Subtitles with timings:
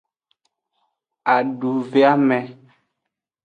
[1.33, 2.39] Aduveame.